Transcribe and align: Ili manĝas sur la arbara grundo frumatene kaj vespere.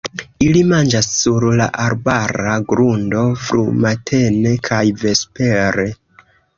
Ili 0.43 0.61
manĝas 0.69 1.09
sur 1.17 1.45
la 1.59 1.67
arbara 1.83 2.57
grundo 2.73 3.23
frumatene 3.45 4.59
kaj 4.73 4.85
vespere. 5.07 5.91